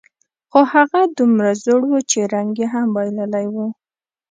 خو 0.51 0.59
هغه 0.73 1.01
دومره 1.17 1.51
زوړ 1.63 1.81
و، 1.89 1.93
چې 2.11 2.19
رنګ 2.33 2.51
یې 2.61 2.67
هم 2.73 2.87
بایللی 2.95 3.45
و. 3.53 3.55